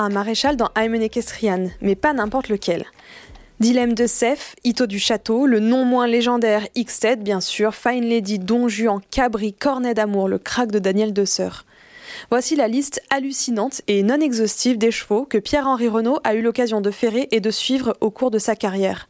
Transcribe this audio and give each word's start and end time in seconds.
Un 0.00 0.10
maréchal 0.10 0.56
dans 0.56 0.70
Aymen 0.76 1.02
Equestrian, 1.02 1.70
mais 1.80 1.96
pas 1.96 2.12
n'importe 2.12 2.48
lequel. 2.48 2.86
Dilemme 3.58 3.94
de 3.94 4.06
Sef, 4.06 4.54
Ito 4.62 4.86
du 4.86 5.00
Château, 5.00 5.44
le 5.44 5.58
non 5.58 5.84
moins 5.84 6.06
légendaire 6.06 6.68
X-Ted, 6.76 7.24
bien 7.24 7.40
sûr, 7.40 7.74
Fine 7.74 8.04
Lady, 8.04 8.38
Don 8.38 8.68
Juan, 8.68 9.00
Cabri, 9.10 9.54
Cornet 9.54 9.94
d'amour, 9.94 10.28
le 10.28 10.38
crack 10.38 10.70
de 10.70 10.78
Daniel 10.78 11.12
De 11.12 11.24
Voici 12.30 12.54
la 12.54 12.68
liste 12.68 13.02
hallucinante 13.10 13.82
et 13.88 14.04
non 14.04 14.20
exhaustive 14.20 14.78
des 14.78 14.92
chevaux 14.92 15.24
que 15.24 15.38
Pierre-Henri 15.38 15.88
Renault 15.88 16.20
a 16.22 16.36
eu 16.36 16.42
l'occasion 16.42 16.80
de 16.80 16.92
ferrer 16.92 17.26
et 17.32 17.40
de 17.40 17.50
suivre 17.50 17.96
au 18.00 18.12
cours 18.12 18.30
de 18.30 18.38
sa 18.38 18.54
carrière. 18.54 19.08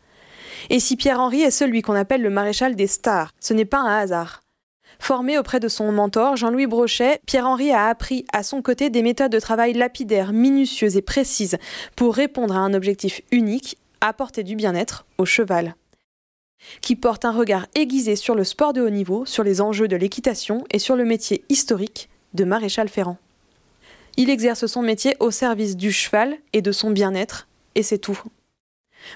Et 0.70 0.80
si 0.80 0.97
Pierre-Henri 0.97 1.42
est 1.42 1.50
celui 1.50 1.83
qu'on 1.83 1.92
appelle 1.92 2.23
le 2.23 2.30
maréchal 2.30 2.77
des 2.77 2.86
stars, 2.86 3.34
ce 3.41 3.52
n'est 3.52 3.67
pas 3.67 3.80
un 3.80 3.98
hasard. 3.98 4.41
Formé 4.99 5.39
auprès 5.39 5.61
de 5.61 5.69
son 5.69 5.91
mentor, 5.93 6.37
Jean-Louis 6.37 6.67
Brochet, 6.67 7.21
Pierre-Henri 7.27 7.71
a 7.71 7.87
appris 7.87 8.25
à 8.33 8.43
son 8.43 8.63
côté 8.63 8.91
des 8.91 9.03
méthodes 9.03 9.33
de 9.33 9.41
travail 9.41 9.73
lapidaires, 9.73 10.33
minutieuses 10.33 10.97
et 10.97 11.03
précises 11.03 11.57
pour 11.97 12.15
répondre 12.15 12.55
à 12.55 12.61
un 12.61 12.75
objectif 12.75 13.23
unique, 13.31 13.79
apporter 14.01 14.43
du 14.43 14.57
bien-être 14.57 15.07
au 15.17 15.25
cheval. 15.25 15.75
Qui 16.83 16.97
porte 16.97 17.25
un 17.25 17.33
regard 17.33 17.67
aiguisé 17.75 18.17
sur 18.17 18.35
le 18.35 18.45
sport 18.45 18.73
de 18.73 18.83
haut 18.83 18.91
niveau, 18.91 19.25
sur 19.25 19.45
les 19.45 19.61
enjeux 19.61 19.89
de 19.89 19.97
l'équitation 19.97 20.65
et 20.71 20.79
sur 20.79 20.97
le 20.97 21.05
métier 21.05 21.45
historique 21.49 22.09
de 22.35 22.45
maréchal 22.45 22.89
ferrant. 22.89 23.17
Il 24.17 24.31
exerce 24.31 24.67
son 24.67 24.83
métier 24.83 25.17
au 25.21 25.31
service 25.31 25.77
du 25.77 25.93
cheval 25.93 26.37
et 26.53 26.61
de 26.61 26.73
son 26.73 26.91
bien-être, 26.91 27.47
et 27.77 27.85
c'est 27.85 27.99
tout. 27.99 28.21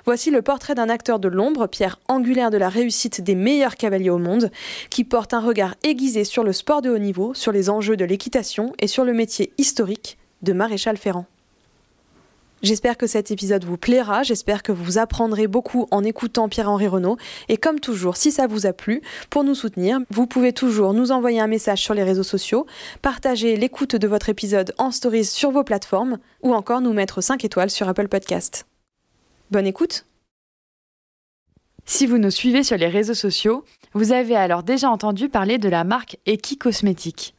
Voici 0.05 0.31
le 0.31 0.43
portrait 0.43 0.75
d'un 0.75 0.89
acteur 0.89 1.19
de 1.19 1.29
l'ombre, 1.29 1.67
pierre 1.67 1.99
angulaire 2.09 2.51
de 2.51 2.59
la 2.59 2.69
réussite 2.69 3.21
des 3.21 3.35
meilleurs 3.35 3.77
cavaliers 3.77 4.11
au 4.11 4.19
monde, 4.19 4.51
qui 4.91 5.05
porte 5.05 5.35
un 5.35 5.41
regard 5.41 5.75
aiguisé 5.83 6.25
sur 6.25 6.45
le 6.45 6.53
sport 6.53 6.83
de 6.83 6.91
haut 6.91 6.99
niveau, 6.99 7.35
sur 7.35 7.53
les 7.53 7.71
enjeux 7.71 7.97
de 7.97 8.05
l'équitation 8.05 8.73
et 8.79 8.87
sur 8.87 9.05
le 9.05 9.13
métier 9.13 9.53
historique 9.59 10.19
de 10.43 10.53
maréchal 10.53 10.97
ferrant. 10.97 11.27
J'espère 12.63 12.97
que 12.97 13.09
cet 13.09 13.33
épisode 13.33 13.65
vous 13.65 13.77
plaira, 13.77 14.23
j'espère 14.23 14.63
que 14.63 14.71
vous 14.71 14.97
apprendrez 14.97 15.49
beaucoup 15.49 15.89
en 15.91 16.05
écoutant 16.05 16.49
Pierre-Henri 16.49 16.87
Renault. 16.87 17.17
Et 17.49 17.57
comme 17.57 17.81
toujours, 17.81 18.17
si 18.17 18.31
ça 18.31 18.47
vous 18.47 18.67
a 18.67 18.73
plu, 18.73 19.03
pour 19.31 19.43
nous 19.43 19.57
soutenir, 19.57 19.99
vous 20.11 20.29
pouvez 20.29 20.53
toujours 20.53 20.95
nous 20.95 21.11
envoyer 21.11 21.41
un 21.41 21.49
message 21.49 21.83
sur 21.83 21.95
les 21.95 22.05
réseaux 22.05 22.23
sociaux, 22.23 22.67
partager 23.03 23.57
l'écoute 23.57 23.97
de 23.97 24.07
votre 24.07 24.29
épisode 24.29 24.75
en 24.79 24.93
stories 24.93 25.25
sur 25.25 25.51
vos 25.51 25.65
plateformes, 25.65 26.19
ou 26.43 26.55
encore 26.55 26.81
nous 26.81 26.93
mettre 26.93 27.21
5 27.21 27.45
étoiles 27.45 27.71
sur 27.71 27.89
Apple 27.89 28.07
Podcast. 28.07 28.65
Bonne 29.53 29.67
écoute 29.67 30.07
Si 31.85 32.07
vous 32.07 32.17
nous 32.17 32.31
suivez 32.31 32.63
sur 32.63 32.79
les 32.79 32.89
réseaux 32.89 33.13
sociaux, 33.13 33.67
vous 33.93 34.13
avez 34.13 34.35
alors 34.35 34.63
déjà 34.63 34.89
entendu 34.89 35.29
parler 35.29 35.59
de 35.59 35.69
la 35.69 35.85
marque 35.85 36.17
Eki 36.25 36.57
Cosmétiques. 36.57 37.35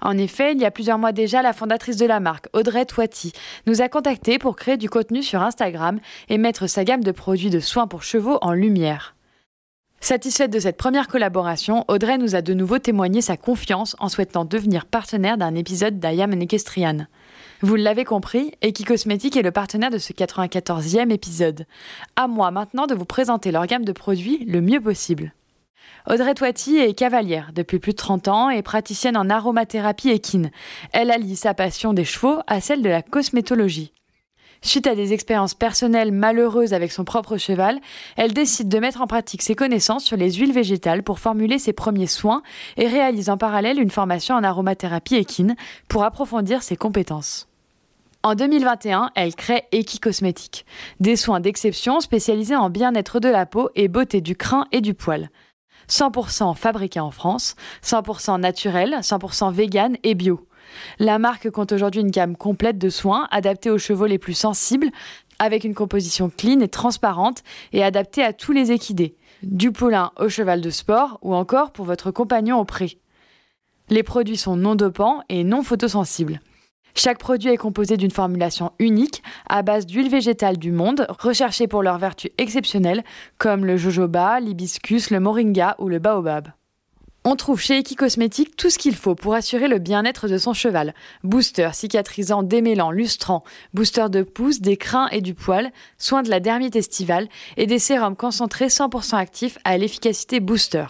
En 0.00 0.18
effet, 0.18 0.54
il 0.54 0.60
y 0.60 0.64
a 0.64 0.72
plusieurs 0.72 0.98
mois 0.98 1.12
déjà, 1.12 1.40
la 1.40 1.52
fondatrice 1.52 1.98
de 1.98 2.06
la 2.06 2.18
marque, 2.18 2.48
Audrey 2.52 2.84
Toiti, 2.84 3.32
nous 3.68 3.80
a 3.80 3.88
contactés 3.88 4.40
pour 4.40 4.56
créer 4.56 4.76
du 4.76 4.90
contenu 4.90 5.22
sur 5.22 5.40
Instagram 5.40 6.00
et 6.28 6.36
mettre 6.36 6.66
sa 6.66 6.82
gamme 6.82 7.04
de 7.04 7.12
produits 7.12 7.48
de 7.48 7.60
soins 7.60 7.86
pour 7.86 8.02
chevaux 8.02 8.38
en 8.42 8.54
lumière. 8.54 9.14
Satisfaite 10.00 10.52
de 10.52 10.58
cette 10.58 10.76
première 10.76 11.06
collaboration, 11.06 11.84
Audrey 11.86 12.18
nous 12.18 12.34
a 12.34 12.42
de 12.42 12.54
nouveau 12.54 12.80
témoigné 12.80 13.20
sa 13.20 13.36
confiance 13.36 13.94
en 14.00 14.08
souhaitant 14.08 14.44
devenir 14.44 14.84
partenaire 14.84 15.38
d'un 15.38 15.54
épisode 15.54 16.00
d'Ayam 16.00 16.32
Equestrian. 16.32 17.06
Vous 17.64 17.76
l'avez 17.76 18.04
compris, 18.04 18.50
Eki 18.60 18.82
est 18.82 19.42
le 19.42 19.52
partenaire 19.52 19.90
de 19.90 19.98
ce 19.98 20.12
94e 20.12 21.12
épisode. 21.12 21.64
À 22.16 22.26
moi 22.26 22.50
maintenant 22.50 22.88
de 22.88 22.94
vous 22.96 23.04
présenter 23.04 23.52
leur 23.52 23.68
gamme 23.68 23.84
de 23.84 23.92
produits 23.92 24.44
le 24.46 24.60
mieux 24.60 24.80
possible. 24.80 25.32
Audrey 26.10 26.34
Toiti 26.34 26.78
est 26.78 26.94
cavalière 26.94 27.52
depuis 27.54 27.78
plus 27.78 27.92
de 27.92 27.98
30 27.98 28.26
ans 28.26 28.50
et 28.50 28.62
praticienne 28.62 29.16
en 29.16 29.30
aromathérapie 29.30 30.10
équine. 30.10 30.50
Elle 30.92 31.12
allie 31.12 31.36
sa 31.36 31.54
passion 31.54 31.92
des 31.92 32.04
chevaux 32.04 32.40
à 32.48 32.60
celle 32.60 32.82
de 32.82 32.88
la 32.88 33.00
cosmétologie. 33.00 33.92
Suite 34.60 34.88
à 34.88 34.96
des 34.96 35.12
expériences 35.12 35.54
personnelles 35.54 36.10
malheureuses 36.10 36.74
avec 36.74 36.90
son 36.90 37.04
propre 37.04 37.36
cheval, 37.36 37.78
elle 38.16 38.32
décide 38.32 38.68
de 38.68 38.78
mettre 38.80 39.02
en 39.02 39.06
pratique 39.06 39.42
ses 39.42 39.54
connaissances 39.54 40.04
sur 40.04 40.16
les 40.16 40.32
huiles 40.32 40.52
végétales 40.52 41.04
pour 41.04 41.20
formuler 41.20 41.60
ses 41.60 41.72
premiers 41.72 42.08
soins 42.08 42.42
et 42.76 42.88
réalise 42.88 43.30
en 43.30 43.36
parallèle 43.36 43.78
une 43.78 43.90
formation 43.90 44.34
en 44.34 44.42
aromathérapie 44.42 45.14
équine 45.14 45.54
pour 45.86 46.02
approfondir 46.02 46.64
ses 46.64 46.76
compétences. 46.76 47.48
En 48.24 48.36
2021, 48.36 49.10
elle 49.16 49.34
crée 49.34 49.64
Eki 49.72 49.98
Cosmétiques, 49.98 50.64
des 51.00 51.16
soins 51.16 51.40
d'exception 51.40 52.00
spécialisés 52.00 52.54
en 52.54 52.70
bien-être 52.70 53.18
de 53.18 53.28
la 53.28 53.46
peau 53.46 53.70
et 53.74 53.88
beauté 53.88 54.20
du 54.20 54.36
crin 54.36 54.68
et 54.70 54.80
du 54.80 54.94
poil. 54.94 55.28
100% 55.88 56.54
fabriqué 56.54 57.00
en 57.00 57.10
France, 57.10 57.56
100% 57.82 58.38
naturel, 58.38 58.98
100% 59.00 59.52
vegan 59.52 59.96
et 60.04 60.14
bio. 60.14 60.46
La 61.00 61.18
marque 61.18 61.50
compte 61.50 61.72
aujourd'hui 61.72 62.00
une 62.00 62.12
gamme 62.12 62.36
complète 62.36 62.78
de 62.78 62.90
soins 62.90 63.26
adaptés 63.32 63.70
aux 63.70 63.78
chevaux 63.78 64.06
les 64.06 64.18
plus 64.18 64.34
sensibles, 64.34 64.92
avec 65.40 65.64
une 65.64 65.74
composition 65.74 66.30
clean 66.30 66.60
et 66.60 66.68
transparente 66.68 67.42
et 67.72 67.82
adaptée 67.82 68.22
à 68.22 68.32
tous 68.32 68.52
les 68.52 68.70
équidés, 68.70 69.16
du 69.42 69.72
poulain 69.72 70.12
au 70.16 70.28
cheval 70.28 70.60
de 70.60 70.70
sport 70.70 71.18
ou 71.22 71.34
encore 71.34 71.72
pour 71.72 71.86
votre 71.86 72.12
compagnon 72.12 72.60
au 72.60 72.64
pré. 72.64 72.98
Les 73.90 74.04
produits 74.04 74.36
sont 74.36 74.54
non 74.54 74.76
dopants 74.76 75.22
et 75.28 75.42
non 75.42 75.64
photosensibles. 75.64 76.40
Chaque 76.94 77.18
produit 77.18 77.50
est 77.50 77.56
composé 77.56 77.96
d'une 77.96 78.10
formulation 78.10 78.72
unique 78.78 79.22
à 79.48 79.62
base 79.62 79.86
d'huile 79.86 80.10
végétale 80.10 80.58
du 80.58 80.72
monde, 80.72 81.06
recherchée 81.08 81.66
pour 81.66 81.82
leurs 81.82 81.98
vertus 81.98 82.30
exceptionnelles, 82.38 83.02
comme 83.38 83.64
le 83.64 83.76
jojoba, 83.76 84.40
l'hibiscus, 84.40 85.10
le 85.10 85.20
moringa 85.20 85.76
ou 85.78 85.88
le 85.88 85.98
baobab. 85.98 86.48
On 87.24 87.36
trouve 87.36 87.60
chez 87.60 87.78
Eki 87.78 87.94
Cosmétiques 87.94 88.56
tout 88.56 88.68
ce 88.68 88.78
qu'il 88.78 88.96
faut 88.96 89.14
pour 89.14 89.34
assurer 89.34 89.68
le 89.68 89.78
bien-être 89.78 90.26
de 90.26 90.38
son 90.38 90.54
cheval. 90.54 90.92
Booster, 91.22 91.70
cicatrisant, 91.72 92.42
démêlant, 92.42 92.90
lustrant, 92.90 93.44
booster 93.74 94.08
de 94.10 94.22
pouce, 94.22 94.60
des 94.60 94.76
crins 94.76 95.08
et 95.12 95.20
du 95.20 95.32
poil, 95.32 95.70
soins 95.98 96.24
de 96.24 96.30
la 96.30 96.40
dermite 96.40 96.74
estivale 96.74 97.28
et 97.56 97.66
des 97.66 97.78
sérums 97.78 98.16
concentrés 98.16 98.66
100% 98.66 99.14
actifs 99.14 99.58
à 99.64 99.78
l'efficacité 99.78 100.40
booster. 100.40 100.86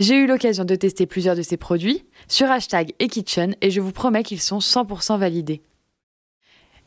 J'ai 0.00 0.16
eu 0.16 0.26
l'occasion 0.26 0.64
de 0.64 0.74
tester 0.76 1.04
plusieurs 1.04 1.36
de 1.36 1.42
ces 1.42 1.58
produits 1.58 2.06
sur 2.26 2.50
hashtag 2.50 2.94
eKitchen 3.00 3.54
et 3.60 3.70
je 3.70 3.82
vous 3.82 3.92
promets 3.92 4.22
qu'ils 4.22 4.40
sont 4.40 4.58
100% 4.58 5.18
validés. 5.18 5.60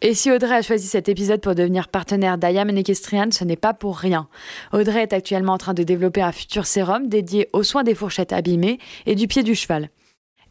Et 0.01 0.15
si 0.15 0.31
Audrey 0.31 0.55
a 0.55 0.61
choisi 0.63 0.88
cet 0.88 1.09
épisode 1.09 1.39
pour 1.39 1.53
devenir 1.53 1.89
partenaire 1.89 2.39
d'Ayam 2.39 2.75
Equestrian, 2.75 3.29
ce 3.29 3.43
n'est 3.43 3.55
pas 3.55 3.75
pour 3.75 3.97
rien. 3.97 4.27
Audrey 4.73 5.03
est 5.03 5.13
actuellement 5.13 5.53
en 5.53 5.57
train 5.59 5.75
de 5.75 5.83
développer 5.83 6.23
un 6.23 6.31
futur 6.31 6.65
sérum 6.65 7.07
dédié 7.07 7.49
aux 7.53 7.61
soins 7.61 7.83
des 7.83 7.93
fourchettes 7.93 8.33
abîmées 8.33 8.79
et 9.05 9.13
du 9.13 9.27
pied 9.27 9.43
du 9.43 9.53
cheval. 9.53 9.91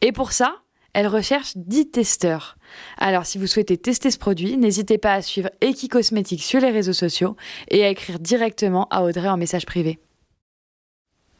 Et 0.00 0.12
pour 0.12 0.30
ça, 0.30 0.54
elle 0.94 1.08
recherche 1.08 1.54
10 1.56 1.90
testeurs. 1.90 2.56
Alors 2.96 3.26
si 3.26 3.38
vous 3.38 3.48
souhaitez 3.48 3.76
tester 3.76 4.12
ce 4.12 4.18
produit, 4.18 4.56
n'hésitez 4.56 4.98
pas 4.98 5.14
à 5.14 5.22
suivre 5.22 5.50
Cosmétiques 5.90 6.44
sur 6.44 6.60
les 6.60 6.70
réseaux 6.70 6.92
sociaux 6.92 7.36
et 7.68 7.84
à 7.84 7.88
écrire 7.88 8.20
directement 8.20 8.86
à 8.92 9.02
Audrey 9.02 9.28
en 9.28 9.36
message 9.36 9.66
privé. 9.66 9.98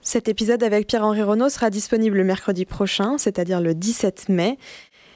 Cet 0.04 0.28
épisode 0.28 0.64
avec 0.64 0.88
Pierre-Henri 0.88 1.22
Renault 1.22 1.48
sera 1.48 1.70
disponible 1.70 2.16
le 2.16 2.24
mercredi 2.24 2.64
prochain, 2.64 3.18
c'est-à-dire 3.18 3.60
le 3.60 3.72
17 3.72 4.28
mai. 4.28 4.58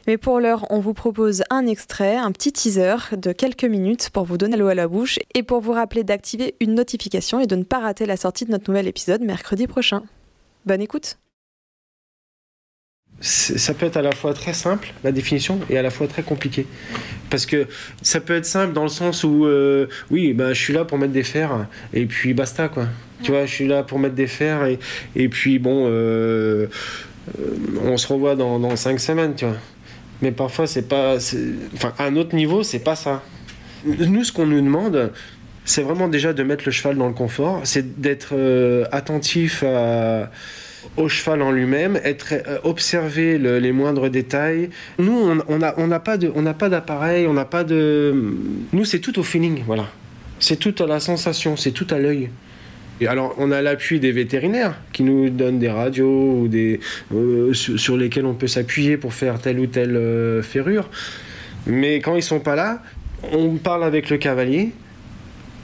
Mais 0.06 0.16
pour 0.16 0.38
l'heure, 0.38 0.64
on 0.70 0.78
vous 0.78 0.94
propose 0.94 1.42
un 1.50 1.66
extrait, 1.66 2.16
un 2.16 2.30
petit 2.30 2.52
teaser 2.52 2.94
de 3.16 3.32
quelques 3.32 3.64
minutes 3.64 4.10
pour 4.10 4.24
vous 4.24 4.38
donner 4.38 4.56
l'eau 4.56 4.68
à 4.68 4.76
la 4.76 4.86
bouche 4.86 5.18
et 5.34 5.42
pour 5.42 5.60
vous 5.60 5.72
rappeler 5.72 6.04
d'activer 6.04 6.54
une 6.60 6.74
notification 6.74 7.40
et 7.40 7.48
de 7.48 7.56
ne 7.56 7.64
pas 7.64 7.80
rater 7.80 8.06
la 8.06 8.16
sortie 8.16 8.44
de 8.44 8.52
notre 8.52 8.70
nouvel 8.70 8.86
épisode 8.86 9.22
mercredi 9.22 9.66
prochain. 9.66 10.04
Bonne 10.64 10.80
écoute 10.80 11.18
ça 13.20 13.72
peut 13.72 13.86
être 13.86 13.96
à 13.96 14.02
la 14.02 14.12
fois 14.12 14.34
très 14.34 14.52
simple, 14.52 14.92
la 15.02 15.10
définition, 15.10 15.58
et 15.70 15.78
à 15.78 15.82
la 15.82 15.90
fois 15.90 16.06
très 16.06 16.22
compliqué. 16.22 16.66
Parce 17.30 17.46
que 17.46 17.66
ça 18.02 18.20
peut 18.20 18.36
être 18.36 18.44
simple 18.44 18.72
dans 18.72 18.82
le 18.82 18.88
sens 18.88 19.24
où, 19.24 19.46
euh, 19.46 19.88
oui, 20.10 20.32
ben, 20.34 20.52
je 20.52 20.60
suis 20.60 20.72
là 20.72 20.84
pour 20.84 20.98
mettre 20.98 21.12
des 21.12 21.22
fers, 21.22 21.66
et 21.94 22.06
puis 22.06 22.34
basta, 22.34 22.68
quoi. 22.68 22.86
Tu 23.22 23.30
vois, 23.30 23.46
je 23.46 23.52
suis 23.52 23.66
là 23.66 23.82
pour 23.82 23.98
mettre 23.98 24.14
des 24.14 24.26
fers, 24.26 24.66
et, 24.66 24.78
et 25.14 25.28
puis 25.28 25.58
bon, 25.58 25.86
euh, 25.86 26.66
euh, 27.38 27.50
on 27.84 27.96
se 27.96 28.06
revoit 28.06 28.36
dans, 28.36 28.58
dans 28.58 28.76
cinq 28.76 29.00
semaines, 29.00 29.34
tu 29.34 29.46
vois. 29.46 29.56
Mais 30.20 30.32
parfois, 30.32 30.66
c'est 30.66 30.88
pas. 30.88 31.16
Enfin, 31.74 31.94
à 31.98 32.04
un 32.04 32.16
autre 32.16 32.34
niveau, 32.34 32.62
c'est 32.62 32.78
pas 32.78 32.96
ça. 32.96 33.22
Nous, 33.84 34.24
ce 34.24 34.32
qu'on 34.32 34.46
nous 34.46 34.60
demande, 34.60 35.12
c'est 35.64 35.82
vraiment 35.82 36.08
déjà 36.08 36.32
de 36.32 36.42
mettre 36.42 36.64
le 36.66 36.72
cheval 36.72 36.96
dans 36.96 37.08
le 37.08 37.14
confort, 37.14 37.60
c'est 37.64 38.00
d'être 38.00 38.34
attentif 38.92 39.62
à 39.62 40.30
au 40.96 41.08
cheval 41.08 41.42
en 41.42 41.52
lui-même, 41.52 42.00
être 42.04 42.32
euh, 42.32 42.58
observer 42.64 43.38
les 43.38 43.72
moindres 43.72 44.10
détails. 44.10 44.70
Nous, 44.98 45.40
on 45.48 45.58
n'a 45.58 46.00
pas 46.00 46.16
de, 46.16 46.30
on 46.34 46.42
n'a 46.42 46.54
pas 46.54 46.68
d'appareil, 46.68 47.26
on 47.26 47.32
n'a 47.32 47.44
pas 47.44 47.64
de. 47.64 48.34
Nous, 48.72 48.84
c'est 48.84 49.00
tout 49.00 49.18
au 49.18 49.22
feeling, 49.22 49.62
voilà. 49.66 49.88
C'est 50.38 50.56
tout 50.56 50.74
à 50.82 50.86
la 50.86 51.00
sensation, 51.00 51.56
c'est 51.56 51.72
tout 51.72 51.86
à 51.90 51.98
l'œil. 51.98 52.30
Et 53.00 53.06
alors, 53.06 53.34
on 53.38 53.52
a 53.52 53.60
l'appui 53.60 54.00
des 54.00 54.10
vétérinaires 54.10 54.74
qui 54.92 55.02
nous 55.02 55.28
donnent 55.28 55.58
des 55.58 55.68
radios 55.68 56.40
ou 56.40 56.48
des, 56.48 56.80
euh, 57.14 57.52
sur, 57.52 57.96
lesquels 57.96 58.24
on 58.24 58.34
peut 58.34 58.46
s'appuyer 58.46 58.96
pour 58.96 59.12
faire 59.12 59.38
telle 59.38 59.60
ou 59.60 59.66
telle 59.66 59.96
euh, 59.96 60.42
ferrure. 60.42 60.88
Mais 61.66 61.96
quand 61.96 62.16
ils 62.16 62.22
sont 62.22 62.40
pas 62.40 62.56
là, 62.56 62.82
on 63.32 63.56
parle 63.56 63.84
avec 63.84 64.08
le 64.08 64.16
cavalier 64.16 64.72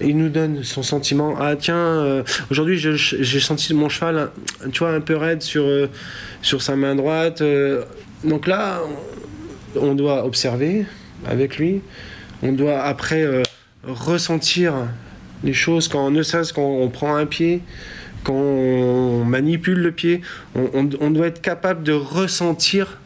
il 0.04 0.16
nous 0.16 0.28
donne 0.28 0.62
son 0.62 0.82
sentiment. 0.82 1.34
Ah 1.38 1.56
tiens, 1.56 1.76
euh, 1.76 2.22
aujourd'hui 2.50 2.78
j'ai 2.78 3.40
senti 3.40 3.74
mon 3.74 3.88
cheval, 3.88 4.30
tu 4.72 4.80
vois, 4.80 4.92
un 4.92 5.00
peu 5.00 5.16
raide 5.16 5.42
sur, 5.42 5.64
euh, 5.64 5.88
sur 6.42 6.62
sa 6.62 6.76
main 6.76 6.94
droite. 6.94 7.40
Euh. 7.40 7.84
donc 8.24 8.46
là, 8.46 8.80
on 9.76 9.94
doit 9.94 10.24
observer 10.24 10.86
avec 11.26 11.58
lui. 11.58 11.80
On 12.42 12.52
doit 12.52 12.82
après 12.82 13.42
ressentir 13.84 14.74
les 15.44 15.52
choses 15.52 15.88
quand 15.88 16.10
ne 16.10 16.22
serait-ce 16.22 16.52
qu'on 16.52 16.88
prend 16.88 17.14
un 17.14 17.26
pied, 17.26 17.62
quand 18.24 18.34
on 18.34 19.24
manipule 19.24 19.78
le 19.78 19.92
pied. 19.92 20.20
On, 20.54 20.88
on, 21.00 21.10
doit 21.10 21.28
être 21.28 21.40
capable 21.40 21.84
de 21.84 21.92
ressentir 21.92 22.98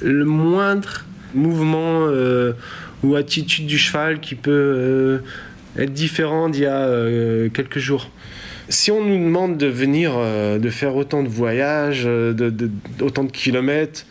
le 0.00 0.24
moindre 0.24 1.04
mouvement 1.34 2.08
ou 3.02 3.14
attitude 3.14 3.66
du 3.66 3.76
cheval 3.76 4.20
qui 4.20 4.34
peut 4.34 5.20
être 5.78 5.92
différent 5.92 6.48
d'il 6.48 6.62
y 6.62 6.66
a 6.66 6.78
euh, 6.78 7.48
quelques 7.48 7.78
jours. 7.78 8.10
Si 8.68 8.90
on 8.90 9.04
nous 9.04 9.18
demande 9.18 9.58
de 9.58 9.66
venir, 9.66 10.14
euh, 10.16 10.58
de 10.58 10.70
faire 10.70 10.96
autant 10.96 11.22
de 11.22 11.28
voyages, 11.28 12.04
euh, 12.06 12.32
de, 12.32 12.70
autant 13.00 13.24
de 13.24 13.30
kilomètres, 13.30 14.06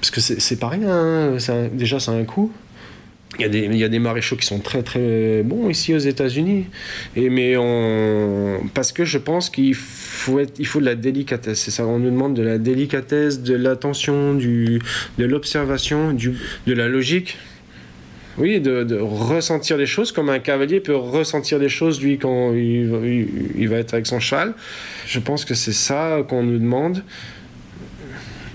parce 0.00 0.10
que 0.10 0.20
c'est 0.20 0.58
pas 0.58 0.68
rien, 0.68 0.90
hein, 0.90 1.36
déjà 1.72 1.98
c'est 1.98 2.12
un 2.12 2.24
coût. 2.24 2.52
Il 3.38 3.42
y, 3.42 3.44
a 3.44 3.48
des, 3.48 3.58
il 3.58 3.76
y, 3.76 3.84
a 3.84 3.88
des, 3.88 3.98
maréchaux 3.98 4.36
qui 4.36 4.46
sont 4.46 4.58
très 4.58 4.82
très 4.82 5.42
bons 5.44 5.68
ici 5.68 5.94
aux 5.94 5.98
États-Unis. 5.98 6.66
Mais 7.14 7.56
on, 7.56 8.60
parce 8.74 8.90
que 8.90 9.04
je 9.04 9.18
pense 9.18 9.50
qu'il 9.50 9.74
faut 9.74 10.40
faut 10.64 10.80
de 10.80 10.84
la 10.84 10.94
délicatesse. 10.94 11.78
On 11.78 11.98
nous 11.98 12.10
demande 12.10 12.34
de 12.34 12.42
la 12.42 12.58
délicatesse, 12.58 13.42
de 13.42 13.54
l'attention, 13.54 14.34
de 14.34 14.80
l'observation, 15.18 16.14
de 16.14 16.72
la 16.72 16.88
logique. 16.88 17.36
Oui, 18.38 18.60
de, 18.60 18.98
ressentir 19.00 19.76
les 19.76 19.86
choses 19.86 20.12
comme 20.12 20.28
un 20.28 20.38
cavalier 20.38 20.80
peut 20.80 20.94
ressentir 20.94 21.58
les 21.58 21.68
choses, 21.68 22.00
lui, 22.00 22.18
quand 22.18 22.52
il, 22.54 23.68
va 23.68 23.76
être 23.78 23.94
avec 23.94 24.06
son 24.06 24.20
cheval. 24.20 24.54
Je 25.06 25.18
pense 25.18 25.44
que 25.44 25.54
c'est 25.54 25.72
ça 25.72 26.24
qu'on 26.28 26.42
nous 26.42 26.58
demande. 26.58 27.02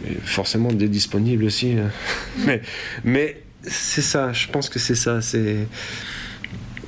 Et 0.09 0.15
forcément, 0.23 0.71
d'être 0.71 0.91
disponible 0.91 1.45
aussi. 1.45 1.73
Hein. 1.73 1.91
mais 2.45 2.61
mais 3.03 3.41
c'est 3.63 4.01
ça, 4.01 4.33
je 4.33 4.47
pense 4.47 4.69
que 4.69 4.79
c'est 4.79 4.95
ça. 4.95 5.21
C'est. 5.21 5.67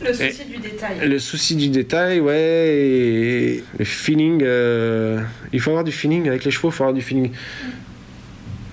Le 0.02 0.14
souci 0.14 0.46
du 0.46 0.58
détail. 0.58 1.10
Le 1.10 1.20
souci 1.20 1.56
du 1.56 1.70
détail, 1.70 2.20
ouais. 2.20 2.68
Et 2.68 3.64
le 3.78 3.86
feeling. 3.86 4.42
Euh, 4.44 5.22
il 5.54 5.60
faut 5.60 5.72
avoir 5.72 5.84
du 5.84 5.92
feeling. 5.92 6.28
Avec 6.28 6.44
les 6.44 6.52
chevaux, 6.52 6.70
il 6.70 6.74
faut 6.74 6.84
avoir 6.84 6.94
du 6.94 7.02
feeling. 7.02 7.32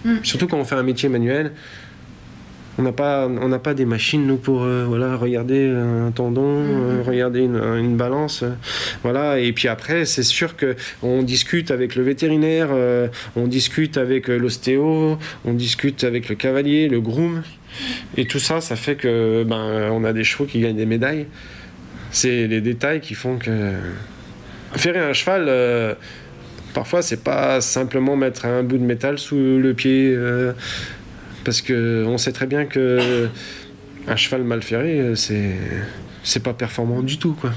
Mm. 0.04 0.16
Surtout 0.22 0.48
quand 0.48 0.58
on 0.58 0.64
fait 0.64 0.74
un 0.74 0.82
métier 0.82 1.08
manuel. 1.08 1.52
On 2.78 2.82
n'a 2.82 2.92
pas, 2.92 3.28
on 3.28 3.48
n'a 3.48 3.58
pas 3.58 3.74
des 3.74 3.84
machines 3.84 4.26
nous 4.26 4.38
pour 4.38 4.62
euh, 4.62 4.86
voilà 4.88 5.16
regarder 5.16 5.68
un 5.68 6.10
tendon, 6.10 6.60
mhm. 6.60 6.70
euh, 6.70 7.02
regarder 7.06 7.40
une, 7.40 7.96
balance, 7.96 8.42
euh, 8.42 8.52
voilà. 9.02 9.38
Et 9.38 9.52
puis 9.52 9.68
après, 9.68 10.06
c'est 10.06 10.22
sûr 10.22 10.56
que 10.56 10.74
on 11.02 11.22
discute 11.22 11.70
avec 11.70 11.96
le 11.96 12.02
vétérinaire, 12.02 12.70
on 13.36 13.46
discute 13.46 13.98
avec 13.98 14.28
l'ostéo, 14.28 15.18
on 15.44 15.52
discute 15.52 16.04
avec 16.04 16.28
le 16.28 16.34
cavalier, 16.34 16.88
le 16.88 17.00
groom, 17.00 17.42
et 18.16 18.24
tout 18.26 18.38
ça, 18.38 18.60
ça 18.60 18.76
fait 18.76 18.96
que 18.96 19.44
ben 19.44 19.90
on 19.92 20.04
a 20.04 20.12
des 20.12 20.24
chevaux 20.24 20.44
qui 20.44 20.60
gagnent 20.60 20.76
des 20.76 20.86
médailles. 20.86 21.26
C'est 22.10 22.46
les 22.46 22.60
détails 22.60 23.00
qui 23.00 23.14
font 23.14 23.36
que 23.36 23.72
ferrer 24.74 25.00
un 25.00 25.12
cheval. 25.12 25.96
Parfois, 26.74 27.02
c'est 27.02 27.22
pas 27.22 27.60
simplement 27.60 28.16
mettre 28.16 28.46
un 28.46 28.62
bout 28.62 28.78
de 28.78 28.84
métal 28.84 29.18
sous 29.18 29.36
le 29.36 29.74
pied. 29.74 30.16
Parce 31.44 31.62
qu'on 31.62 32.18
sait 32.18 32.32
très 32.32 32.46
bien 32.46 32.66
que 32.66 33.28
un 34.06 34.16
cheval 34.16 34.44
mal 34.44 34.62
ferré, 34.62 35.12
c'est, 35.16 35.56
c'est 36.22 36.42
pas 36.42 36.54
performant 36.54 37.02
du 37.02 37.18
tout, 37.18 37.34
quoi. 37.34 37.52